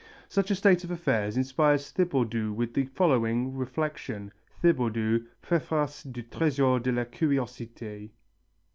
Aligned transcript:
Such 0.29 0.49
a 0.49 0.55
state 0.55 0.83
of 0.83 0.89
affairs 0.89 1.37
inspires 1.37 1.91
Thibaudeau 1.91 2.51
with 2.51 2.73
the 2.73 2.85
following 2.85 3.55
reflection. 3.55 4.31
(Thibaudeau. 4.63 5.25
_Préface 5.43 6.11
du 6.11 6.23
Trésor 6.23 6.81
de 6.81 6.91
la 6.91 7.05
Curiosité. 7.05 8.09